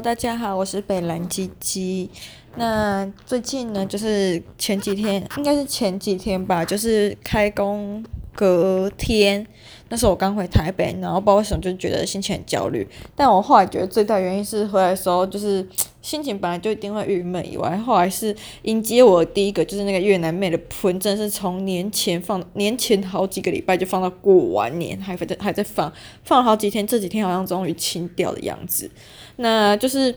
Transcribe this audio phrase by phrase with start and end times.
[0.00, 2.08] 大家好，我是北蓝鸡鸡。
[2.54, 8.04] 那最近呢，就是前几天，应该是前几天吧，就是开工
[8.38, 9.44] 隔天，
[9.88, 12.86] 那时候我刚回台北，然后不知道为什么就觉得心情很焦虑。
[13.16, 15.66] 但我后来觉得最大原因是回来的时候就是
[16.00, 18.32] 心情本来就一定会郁闷，以外后来是
[18.62, 25.92] 迎接我第一个就是那个越南妹的喷，真是从年前放年前好几个礼拜就放到过完年还在还在放，
[26.22, 28.88] 放了好几天，这几天好像终于清掉的样子。
[29.34, 30.14] 那就是。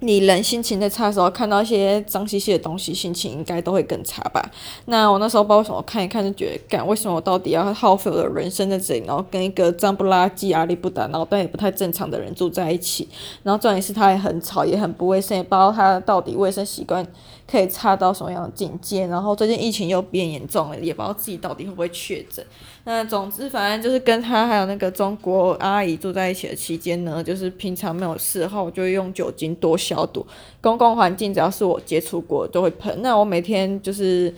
[0.00, 4.40] 你人心情在差的时候，看到一些脏兮兮的东西，心情应该都会更差吧？
[4.86, 13.08] 那我那时候不知道为什么看一看就觉得，干为什么我到底要耗费我的人生在这里，然后跟一个脏不拉几、阿里不打，脑袋也不太正常的人住在一起？
[13.42, 17.04] 然后重点是他也很吵，也很不卫生，也不知道他到底卫生习惯
[17.50, 19.06] 可以差到什么样的境界。
[19.06, 22.44] 然后最近疫情又变严重了，也不知道自己到底会不会确诊。
[22.84, 30.26] 那总之，反正就是跟他还有那个中国阿姨住在一起的期间呢，就是平常没有事后，我就用酒精多消毒。
[30.60, 33.02] 公共环境只要是我接触过都会喷。
[33.02, 34.32] 那我每天就是，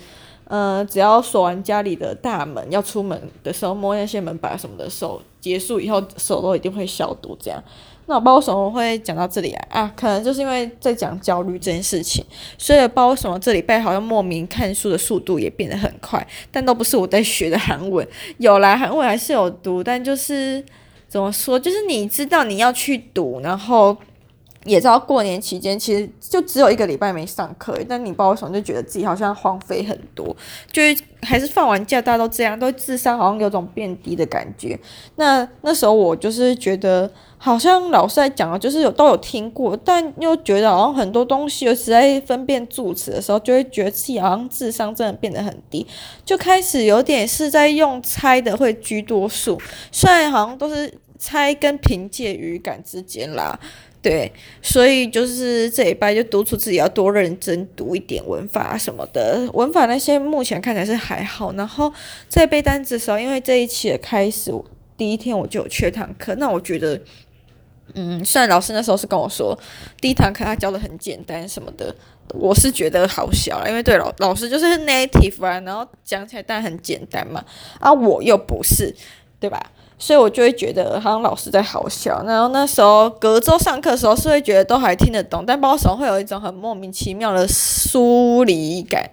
[0.45, 7.63] 呃，只要锁完家里的大门，要出门的时候摸那些门把什么的时候，结束以后手都一定会消毒这样。
[8.11, 9.67] 那我不知道为什么会讲到这里啊？
[9.71, 12.25] 啊，可能就是因为在讲焦虑这件事情，
[12.59, 18.05] 所以不知道为什么这礼拜好像莫名看书的速度也变得很快，但都不是我在学的韩文。
[18.39, 20.61] 有来，韩文还是有读，但就是
[21.07, 23.97] 怎么说，就是你知道你要去读，然后
[24.65, 30.37] 也知道过年期间其实就只有一个礼拜没上课，但你不知道为什么就觉得自己好像荒废很多，
[30.71, 34.79] 就是还是放完假大家都这样，都智商好像有种变低的感觉。
[35.17, 37.11] 那那时候我就是觉得。
[37.43, 45.87] 好像老师在讲的，就是有都有听过，但又觉得好像很多东西，尤其在分辨助词的时候，就会觉得自己好像智商真的变得很低，
[46.23, 49.59] 就开始有点是在用猜的会居多数，
[49.91, 53.59] 虽然好像都是猜跟凭借语感之间啦，
[54.03, 61.93] 对，所以就是这一拜就督促自己要多认真读一点文法什么的，文法那些目前看起来是还好，然后
[62.29, 64.53] 在背单词的时候，因为这一期的开始
[64.97, 67.01] 第一天我就有缺堂课，那我觉得。
[67.95, 69.53] 嗯，虽然老师那时候是跟我说，
[70.01, 71.93] 第一堂课他教的很简单什么的，
[72.35, 77.45] 我是觉得好笑，因为对老老师就是 native 啊，然后讲起来当然很简单嘛，
[77.81, 78.95] 啊我又不是，
[79.41, 79.61] 对吧？
[80.01, 82.21] 所以我就会觉得好像老师在好笑。
[82.27, 89.09] 然后那时候隔周上课的时候是会觉得都还听得懂，但包括什么会有一种很莫名其妙的疏离感，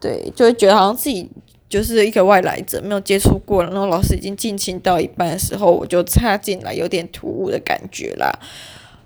[0.00, 1.30] 对，就会觉得好像自己。
[1.68, 8.28] 就是一个外来者，没有接触过，然后老师已经进行到一半的时候，我就插进来，有点突兀的感觉啦。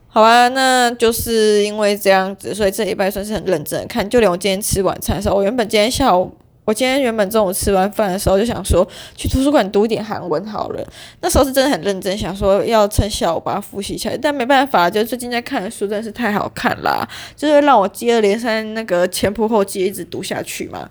[0.09, 4.09] 好吧，那就是因为这样子，所以这礼拜算是很认真的看。
[4.09, 6.33] 就连我今天吃晚餐的时候，我原本今天下午，
[6.64, 10.86] 我今天原本中午吃完饭的时候就想说去图书馆读一点韩文好了。
[11.20, 20.88] 那时候是真的很认真，想说要趁下午把它复习起来，但没办法，就最近在看的书真的是太好看啦，就是让我接二连三那个前仆后继一直读下去嘛。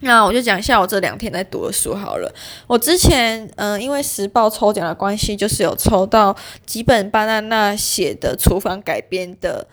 [0.00, 2.30] 那我就讲一下我这两天在读的书好了。
[2.66, 9.66] 我之前嗯、因为时报抽奖的关系，就是有抽到几本巴娜娜写的厨房改编的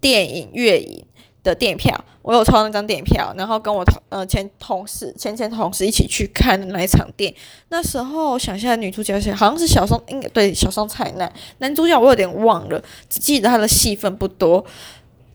[0.00, 1.04] 电影《月影》
[1.46, 7.36] 的电影票，我有抽到那张电影票，然后跟我同呃前同事前前同事一起去看那一场电影。
[7.68, 14.64] 那时候我想一下，女主角是好像是小松，应该对小松菜奈，男主角我有点忘了，只记得他的戏份不多。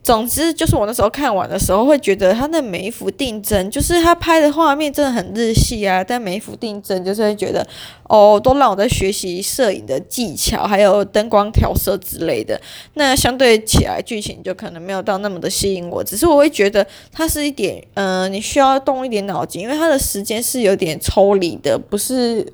[0.02, 6.02] 总之，就是我那时候看完的时候，会觉得他的每一幅定帧，就是他拍的画面真的很日系啊。
[6.02, 7.64] 但每一幅定帧，就是会觉得，
[8.08, 12.60] 哦，都让我在学习摄影的技巧，还有灯光调色之类的。
[12.94, 16.02] 那相对起来，剧情就可能没有到那么的吸引我。
[16.02, 22.44] 只是我会觉得，它是一点，嗯、你需要动一点脑筋，因为它的时间是有点抽离的，不是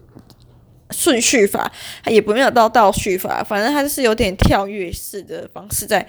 [0.91, 1.73] 顺序法，
[2.09, 6.07] 也不没有到倒叙法，反正它是有点跳跃式的方式在。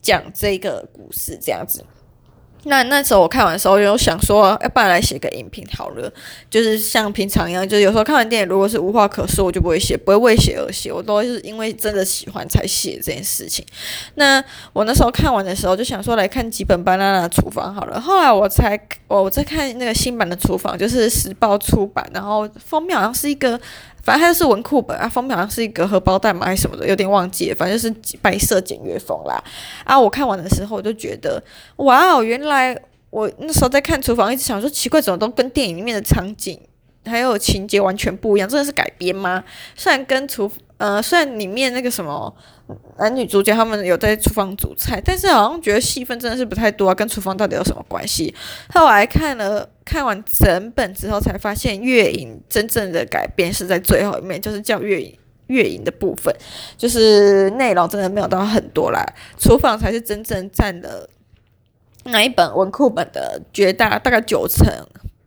[0.00, 1.84] 讲这个故事这样子，
[2.64, 6.12] 那那时候我看完的时候，有想说，要不然来写个影评好了，
[6.50, 13.64] 就是像平常一样，就是有时候看完电影，如果是无话可说，我就不会写，不会为写而写，我都是因为真的喜欢才写这件事情。
[14.16, 17.98] 那我那时候看完的时候，就想说来看几本芭娜娜的厨房好了。
[17.98, 23.58] 后来我才我我在看那个新版的厨房，就是时报出版，然后封面好像是一个。
[24.02, 27.54] 反正它就是文库本啊，封面好像是一个荷包蛋嘛，还是什么的，有点忘记了。
[27.54, 29.42] 反正就是白色简约风啦。
[29.84, 31.42] 啊，我看完的时候我就觉得，
[31.76, 32.76] 哇哦，原来
[33.10, 36.58] 我那时候在看厨房，一直想说奇怪，怎么都跟电影里面的场景
[37.04, 38.48] 还有情节完全不一样？
[38.48, 39.42] 真的是改编吗？
[39.74, 40.50] 虽然跟厨
[40.80, 42.34] 呃，虽然里面那个什么
[42.98, 48.34] 男女主角他们有在厨房煮菜，但是好像觉得戏份真的是不太多啊，跟厨房到底有什么关系？
[48.72, 49.68] 后来看了。
[49.82, 55.18] 看完整本之后，才发现月影真正的改编是在最后一面，就是叫月影
[55.48, 56.32] 月影的部分，
[56.78, 59.04] 就是内容真的没有到很多啦。
[59.36, 61.10] 厨房才是真正占了
[62.04, 64.64] 那一本文库本的绝大大概九成，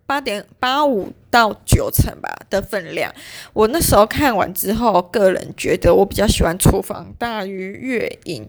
[0.05, 3.11] 八点八五到九成吧的分量。
[3.53, 8.47] 我那时候看完之后，个人觉得我比较喜欢厨房大于月影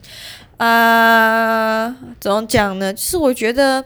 [0.59, 1.97] 啊。
[2.21, 2.93] 怎么讲呢？
[2.93, 3.83] 就是我觉得。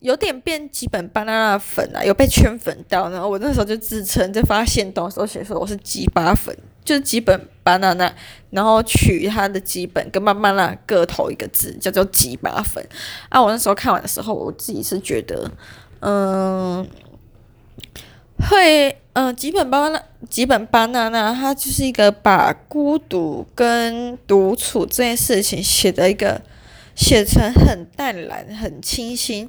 [0.00, 8.10] 有点变吉本芭娜娜粉啊，有被圈粉到，然后我那时候就自称在发现东时候写说我是吉巴粉，就是吉本芭娜娜，
[8.48, 12.82] 然后取它的吉本跟芭娜娜各头一个字，叫做吉巴粉。
[13.28, 15.50] 啊，我那时候看完的时候，我自己是觉得，
[16.00, 16.88] 嗯，
[18.48, 26.40] 会，嗯，吉本芭娜吉本芭娜娜，他就是一个把孤独跟独处这件事情写的一个。
[26.96, 29.48] 写成很淡然、很清新，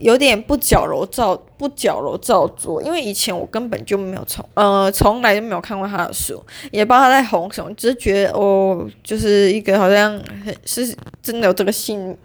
[0.00, 2.82] 有点不矫揉造不矫揉造作。
[2.82, 10.92] 因为以前我根本就没有从呃从来就没有看过他的书，也不知道他在红什么，只是觉得哦，就是一个好像很是
[11.22, 12.16] 真的有这个性。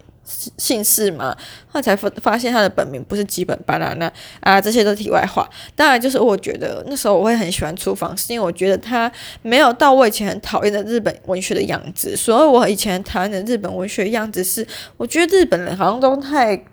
[0.58, 1.36] 姓氏嘛，
[1.68, 5.50] 后来才发发现他的本名不是基本班啊，那啊，这些都题外话。
[5.76, 12.16] 当然，就是我觉得那时候我会很喜欢厨房，是因为我觉得他没有到我以前很讨厌的日本文学的样子。
[12.16, 16.64] 所以我以前讨厌的日本文学样子是，我觉得日本人好像都太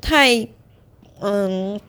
[0.00, 0.48] 太
[1.20, 1.80] 嗯。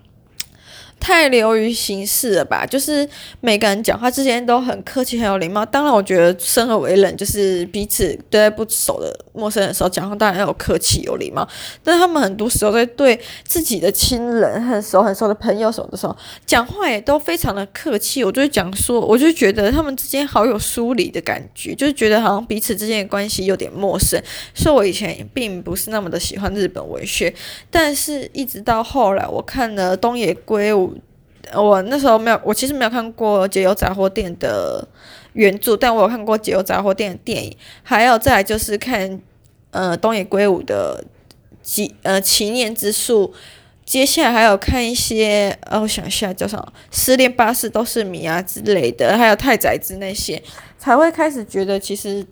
[1.00, 2.66] 太流于形式了吧？
[2.66, 3.08] 就是
[3.42, 5.66] 每个人讲话之间都很客气，很有礼貌。
[5.66, 11.48] 当然，我觉得生而为人，就是彼此对待不熟的陌生人的时候讲话，当然要有客气、有礼貌。
[11.84, 16.16] 但是他们很多时候在对自己的亲人、很熟很熟的朋友什么的时候，
[16.46, 18.24] 讲话也都非常的客气。
[18.24, 24.22] 我就讲说，我就觉得他们之间好有疏离的感觉，就是觉得好像彼此之间的关系有点陌生。
[24.54, 27.34] 所以我以前并不是那么的喜欢日本文学，
[27.72, 30.89] 但是一直到后来，我看了东野圭吾。
[31.54, 34.88] 我那时候没有，我其实没有看过《解忧杂货店》的
[35.34, 39.20] 原著，但我有看过《解忧杂货店》的电影，还有再来就是看
[39.72, 41.04] 呃东野圭吾的
[41.62, 43.28] 几呃《祈念之树》，
[43.86, 50.42] 接下来还有看一些呃，我想一下叫什么《失恋巴士都是米》啊之类的，还有太宰治那些，
[50.78, 52.26] 才会开始觉得其实。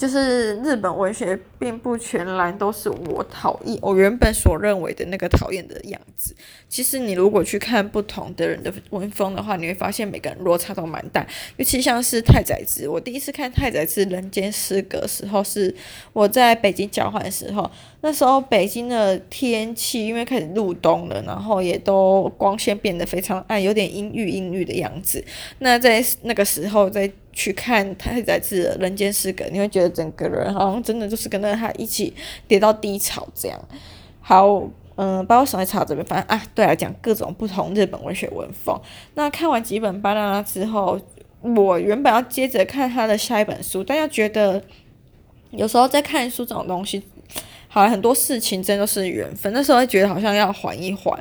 [0.00, 6.34] 就是日本文学并不全然都是我讨厌，我原本所认为的那个讨厌的样子。
[6.70, 11.26] 其实你如果去看不同的人的文风的话，你会发现每个人落差都蛮大。
[11.58, 15.74] 尤其像是太宰治，我第一次看太宰治《人间失格》时候，是
[16.14, 17.70] 我在北京交换的时候。
[18.02, 25.22] 那时候北京的天气因为开始入冬了，然后也都光线变得非常暗，有点阴郁阴郁的样子。
[25.58, 32.14] 那在那个时候在去看太宰治的《人间失格》，你会觉得整个人好像真的就是跟着他一起
[32.48, 33.60] 跌到低潮这样。
[34.20, 34.62] 好，
[34.96, 38.78] 嗯，把我手在插这边，反正啊，对来讲各种不同日本文学文风。
[39.14, 41.00] 那看完几本巴啦啦之后，
[41.40, 44.62] 我原本要接着看他的下一本书，但又觉得
[45.50, 47.02] 有时候在看书这种东西。
[47.72, 49.52] 好，很多事情真的是缘分。
[49.52, 51.16] 那时候会觉得好像要缓一缓，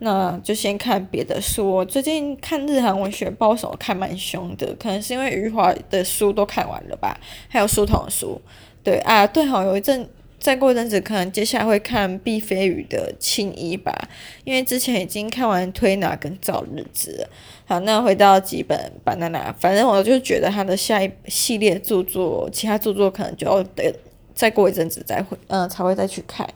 [0.00, 1.82] 那就先看别的书。
[1.86, 7.18] 最近看日韩文学，不知道看蛮凶的，可能是因为余华的书都看完了吧，
[7.48, 8.38] 还有书童的书。
[8.82, 10.06] 对啊，对，好，有一阵
[10.38, 13.90] 再过一阵子，可能接下来会看毕飞宇的《青衣》吧，
[14.44, 17.26] 因为之前已经看完《推拿》跟《造日子》。
[17.66, 23.90] 好，那回到几本芭娜娜，反正我就觉得他的下一系列著作，其他著作可能就要等。
[24.34, 26.48] 再过一阵子再会，嗯、才会再去看。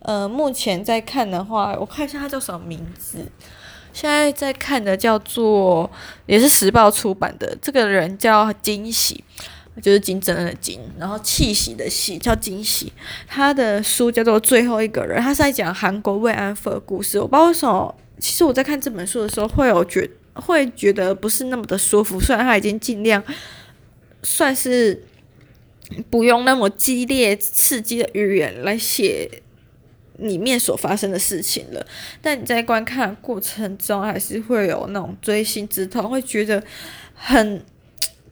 [0.00, 3.18] 呃，目前在看的话，我看一下它叫什么名字。
[3.92, 5.90] 现在在看的叫做，
[6.26, 7.56] 也是时报出版的。
[7.60, 9.24] 这个人叫金喜，
[9.82, 12.92] 就是金正恩的金，然后气息的喜叫金喜。
[13.26, 17.18] 他的书叫做《最后一个人》，他是在讲韩国慰安妇的故事。
[17.18, 22.20] 我不知道为什么，其实我在看这本书的时候，会有觉会觉得不是那么的舒服。
[22.20, 23.20] 虽然他已经尽量
[24.22, 25.02] 算是。
[26.10, 29.42] 不用那么激烈、刺激的语言来写
[30.18, 31.86] 里面所发生的事情了，
[32.22, 36.62] 但你在观看过程中还是会有那种锥心之痛，会觉得
[37.14, 37.62] 很，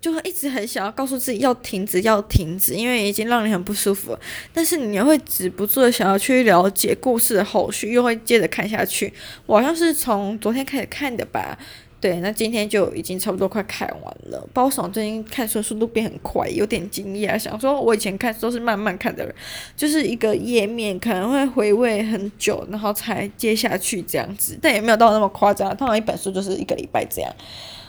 [0.00, 4.20] 就会一直很想要告诉自己要停止、要停止，因为已经让你很不舒服了。
[4.52, 9.12] 但是你又会止不住的想要去了解故事的后续，又会接着看下去。
[9.44, 11.58] 我好像是从昨天开始看的吧。
[12.04, 14.46] 对，那今天就已经差不多快看完了。
[14.52, 17.38] 包爽最近看书速度变很快，有点惊讶。
[17.38, 19.34] 想说我以前看书都是慢慢看的，
[19.74, 24.58] 就是一个页面可能会回味很久，然后才接下去这样子。
[24.60, 27.34] 但也没有到那么夸张，通常一本书就是一个礼拜这样。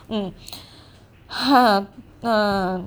[0.08, 0.32] 嗯，
[1.28, 1.86] 哈，
[2.22, 2.82] 那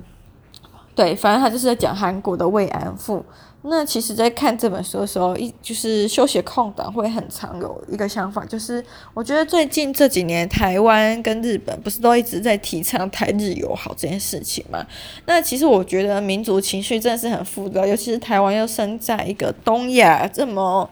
[0.95, 3.23] 对，反正他就是在讲韩国的慰安妇。
[3.61, 8.81] 那其实，在看这本书的时候，一就是休息空档会很常有一个想法，就是
[9.13, 14.87] 我觉得最近这几年，台湾跟日本不是都一直在提倡台日友好这件事情吗？
[15.25, 20.89] 那其实我觉得民族情绪真的是很复杂，尤其是台湾又身在一个东亚这么，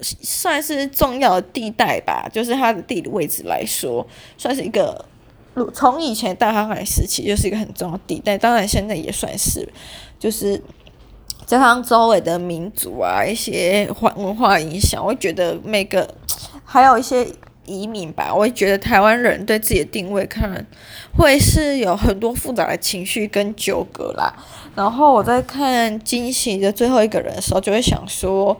[0.00, 4.06] 算是重要的地带吧，就是它的地理位置来说，
[4.36, 5.04] 算是一个，
[5.74, 9.68] 从以前大航海时期就是一个很重要的地带，当然现在也算是，
[10.16, 10.62] 就是。
[11.48, 16.06] 加上周围的民族啊，一些文化影响，我觉得每个
[16.62, 17.26] 还有一些
[17.64, 20.66] 移民吧，我会觉得台湾人对自己的定位看
[21.16, 24.30] 会是有很多复杂的情绪跟纠葛啦。
[24.74, 28.54] 然后我在看惊喜的最后一个人的时候，就会想说，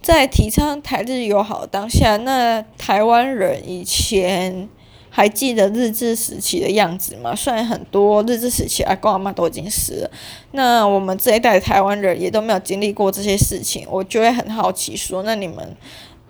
[0.00, 4.66] 在提倡台日友好当下，那台湾人以前。
[5.10, 7.34] 还记得日治时期的样子吗？
[7.34, 10.10] 虽然很多日治时期阿公阿妈都已经死了，
[10.52, 15.76] 那我们这一代台湾人也都没有经历过这些事情，我就会很好奇说，那你们。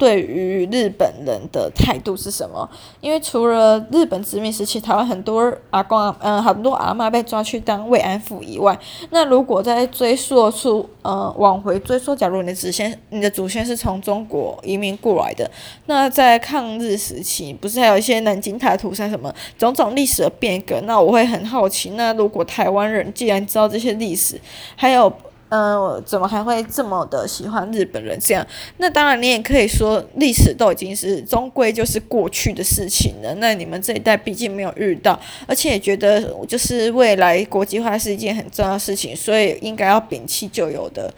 [0.01, 2.67] 对于日本人的态度是什么？
[3.03, 8.79] 因为除了日本殖民时期，台湾很多阿公嗯、很多阿妈被抓去当慰安妇以外，
[9.11, 15.51] 那如果再追溯出，呃，往回追溯，假如你的祖先，你的祖先是从中国移民过来的，
[15.85, 20.81] 那在抗日时期，不是还有一些南京大屠杀什么种种历史的变革？
[20.87, 24.41] 那我会很好奇，那如果台湾人既然知道这些历史，
[24.77, 25.13] 还有。
[25.51, 28.47] 嗯、呃，怎么还会这么的喜欢日本人这样？
[28.77, 33.35] 那当然，你也可以说历史都已经是终归就是过去的事情了。
[33.41, 41.13] 那你们这一代毕竟没有遇到，而且也觉得就是未来国际化是一件很重要的事情，所以应该要摒弃旧有的，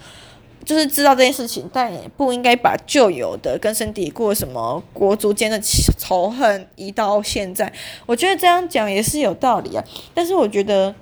[0.65, 5.61] 就是知道这件事情，但也不应该把旧有的根深蒂固什么国族间的
[5.99, 7.71] 仇恨移到现在。
[8.07, 9.85] 我觉得这样讲也是有道理啊，
[10.15, 10.95] 但是我觉得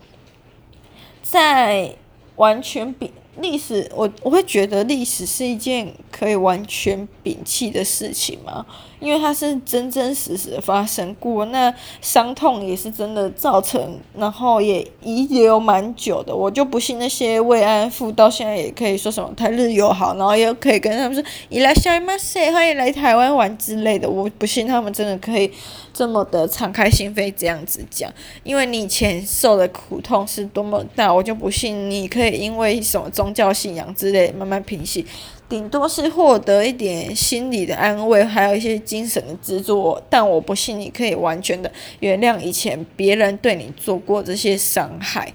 [1.22, 1.92] 在
[2.34, 3.12] 完全比。
[3.38, 8.65] 历史，我我会觉得历史是一件可以完全摒弃的事情吗？
[8.99, 16.35] 因为它是真真实实的发生过，那伤痛也是真的造成，然后也遗留蛮久的。
[16.35, 24.09] 我就不信那些慰安妇到现在也可以说什么台日友好，然后也可以跟他们说いらっしゃいませ，欢迎来台湾玩之类的。
[24.09, 25.51] 我不信他们真的可以
[25.93, 28.11] 这么的敞开心扉这样子讲，
[28.43, 35.05] 因为你以前受的苦痛是多么大，我就不信你可以因为什么宗教信仰之类慢慢平息。
[35.50, 45.32] 顶多是获得一点心理的安慰，还有一些精神的支柱，但我不信你可以完全的原谅以前别人对你做过这些伤害。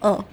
[0.00, 0.24] 嗯，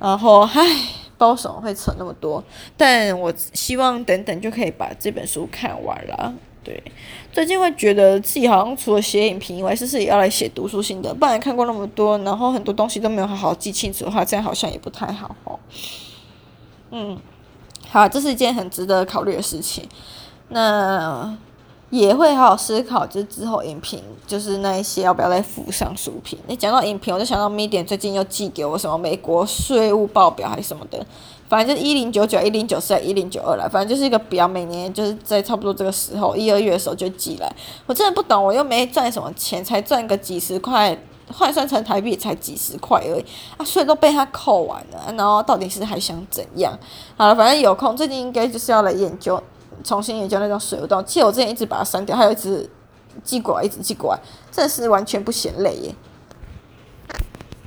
[0.00, 2.42] 然后唉，不知道为什么会扯那么多，
[2.74, 6.32] 但我希望等等就可以把这本书看完了。
[6.64, 6.82] 对，
[7.30, 11.12] 最近会觉得自己好像除了写影评以外，是不是也要来写读书心得？
[11.12, 15.60] 不然看过那么多，然后很多东西都没有好好记清楚的话，这样好像也不太好哦。
[16.90, 17.18] 嗯。
[17.90, 19.88] 好，这是一件很值得考虑的事情。
[20.48, 21.36] 那
[21.90, 26.38] 也会好好思考，就是之后影评，就是那一些要不要再附上书评。
[26.48, 31.06] 你讲到影评，我就想到 Medium 最近又寄给我什么美国税务报表还是什么的，
[31.48, 37.50] 反正就一零九九、一零九四、一零九二了，反正就是一个表，每年就是在差不多这个时候一二月的时候就寄来。
[37.86, 40.98] 我真的不懂，我又没赚什么钱，才赚个几十块。
[41.32, 43.24] 换算成台币才几十块而已
[43.56, 46.72] 啊，税都被他扣完了，然后到底是还想怎样？
[47.16, 49.42] 好了，反正有空最近应该就是要来研究，
[49.82, 51.04] 重新研究那张税务单。
[51.04, 52.68] 其实我之前一直把它删掉，还有一直
[53.24, 54.20] 寄过来，一直寄过来，
[54.52, 55.94] 真的是完全不嫌累耶。